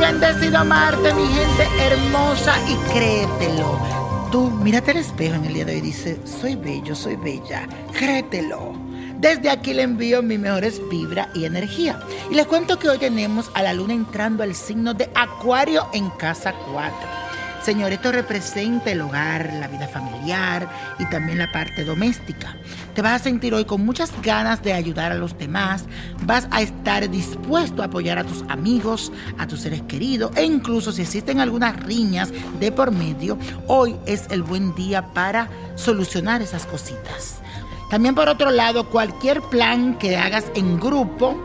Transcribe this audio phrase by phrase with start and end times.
[0.00, 3.78] bendecido amarte, mi gente hermosa, y créetelo.
[4.30, 7.68] Tú mírate al espejo en el día de hoy y dice, soy bello, soy bella,
[7.92, 8.72] créetelo.
[9.18, 12.00] Desde aquí le envío mis mejores vibra y energía.
[12.30, 16.08] Y les cuento que hoy tenemos a la luna entrando al signo de Acuario en
[16.10, 17.29] casa 4.
[17.62, 20.66] Señor, esto representa el hogar, la vida familiar
[20.98, 22.56] y también la parte doméstica.
[22.94, 25.84] Te vas a sentir hoy con muchas ganas de ayudar a los demás,
[26.24, 30.90] vas a estar dispuesto a apoyar a tus amigos, a tus seres queridos e incluso
[30.90, 36.64] si existen algunas riñas de por medio, hoy es el buen día para solucionar esas
[36.64, 37.40] cositas.
[37.90, 41.36] También por otro lado, cualquier plan que hagas en grupo,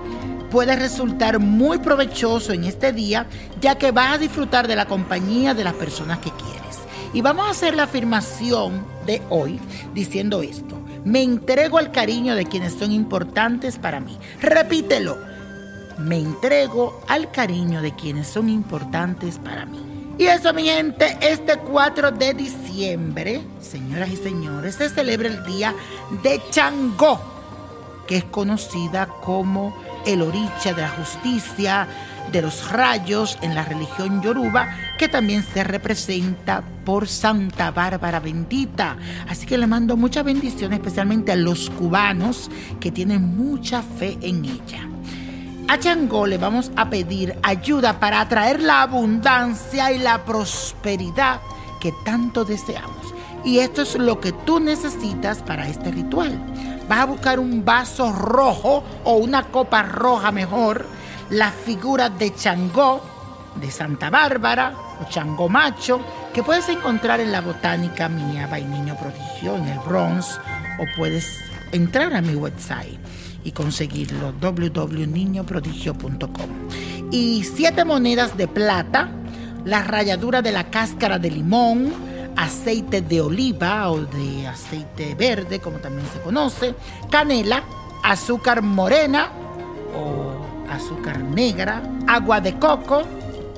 [0.55, 3.27] puede resultar muy provechoso en este día,
[3.59, 6.77] ya que vas a disfrutar de la compañía de las personas que quieres.
[7.13, 9.59] Y vamos a hacer la afirmación de hoy
[9.93, 10.79] diciendo esto.
[11.03, 14.17] Me entrego al cariño de quienes son importantes para mí.
[14.39, 15.17] Repítelo.
[15.97, 19.81] Me entrego al cariño de quienes son importantes para mí.
[20.17, 25.75] Y eso, mi gente, este 4 de diciembre, señoras y señores, se celebra el día
[26.23, 27.19] de Changó,
[28.07, 31.87] que es conocida como el oricha de la justicia,
[32.31, 38.97] de los rayos en la religión yoruba, que también se representa por Santa Bárbara bendita.
[39.29, 44.45] Así que le mando muchas bendiciones, especialmente a los cubanos que tienen mucha fe en
[44.45, 44.87] ella.
[45.67, 51.41] A Changó le vamos a pedir ayuda para atraer la abundancia y la prosperidad
[51.79, 53.04] que tanto deseamos.
[53.45, 56.41] Y esto es lo que tú necesitas para este ritual
[56.87, 60.85] vas a buscar un vaso rojo o una copa roja mejor,
[61.29, 63.01] la figura de Changó,
[63.59, 65.99] de Santa Bárbara o Changó Macho,
[66.33, 70.39] que puedes encontrar en la botánica mía, Niño Prodigio, en el Bronx,
[70.79, 71.39] o puedes
[71.71, 72.99] entrar a mi website
[73.43, 76.49] y conseguirlo, www.niñoprodigio.com.
[77.11, 79.11] Y siete monedas de plata,
[79.63, 81.93] la ralladura de la cáscara de limón,
[82.35, 86.75] aceite de oliva o de aceite verde, como también se conoce,
[87.09, 87.63] canela,
[88.03, 89.29] azúcar morena
[89.95, 93.03] o azúcar negra, agua de coco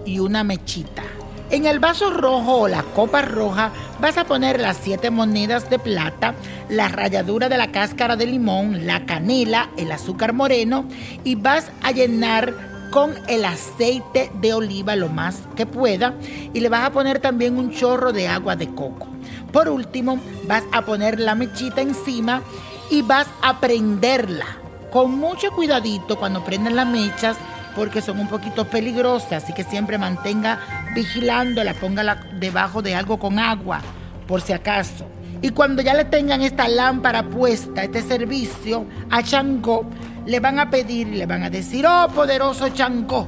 [0.06, 1.04] y una mechita.
[1.50, 3.72] En el vaso rojo o la copa roja
[4.02, 6.36] vas a poner las siete monedas de plata,
[6.68, 10.86] la ralladura de la cáscara de limón, la canela, el azúcar moreno
[11.24, 12.54] y vas a llenar
[12.92, 16.14] con el aceite de oliva lo más que pueda
[16.53, 19.08] y le vas a poner también un chorro de agua de coco.
[19.52, 22.42] Por último, vas a poner la mechita encima
[22.90, 24.46] y vas a prenderla
[24.92, 27.38] con mucho cuidadito cuando prenden las mechas
[27.76, 30.59] porque son un poquito peligrosas, así que siempre mantenga
[30.96, 33.81] vigilándola, póngala debajo de algo con agua,
[34.28, 35.08] por si acaso.
[35.42, 39.86] Y cuando ya le tengan esta lámpara puesta, este servicio, a Changó
[40.25, 43.28] le van a pedir y le van a decir, oh poderoso Changó,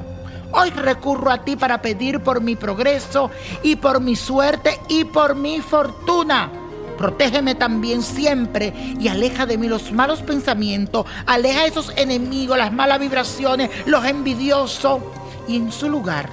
[0.52, 3.31] hoy recurro a ti para pedir por mi progreso
[3.64, 6.52] y por mi suerte y por mi fortuna.
[6.98, 13.00] Protégeme también siempre y aleja de mí los malos pensamientos, aleja esos enemigos, las malas
[13.00, 15.00] vibraciones, los envidiosos.
[15.48, 16.30] Y en su lugar,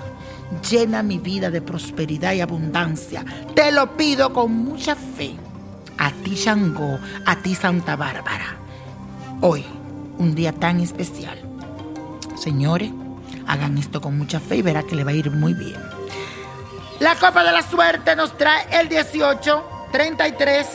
[0.69, 3.25] llena mi vida de prosperidad y abundancia.
[3.55, 5.37] Te lo pido con mucha fe.
[5.99, 8.57] A ti, Changó, a ti, Santa Bárbara.
[9.41, 9.65] Hoy
[10.19, 11.39] un día tan especial.
[12.37, 12.91] Señores,
[13.47, 15.81] hagan esto con mucha fe y verá que le va a ir muy bien.
[17.01, 20.67] La Copa de la Suerte nos trae el 18, 33,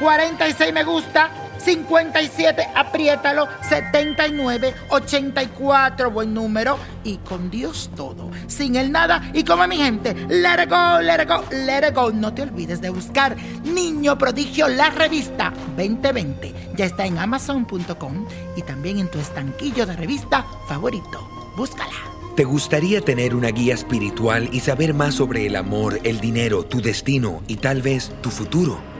[0.00, 8.92] 46 me gusta, 57, apriétalo, 79, 84, buen número, y con Dios todo, sin el
[8.92, 12.10] nada, y como mi gente, let it go, let go, let it go.
[12.10, 16.54] No te olvides de buscar Niño Prodigio, la revista 2020.
[16.76, 18.26] Ya está en amazon.com
[18.56, 21.28] y también en tu estanquillo de revista favorito.
[21.56, 21.92] Búscala.
[22.36, 26.80] ¿Te gustaría tener una guía espiritual y saber más sobre el amor, el dinero, tu
[26.80, 28.97] destino y tal vez tu futuro?